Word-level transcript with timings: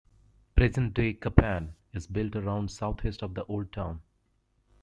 Present-day 0.55 1.13
Kapan 1.13 1.73
is 1.93 2.07
built 2.07 2.35
around 2.35 2.71
southeast 2.71 3.21
of 3.21 3.35
the 3.35 3.45
old 3.45 3.71
town. 3.71 4.01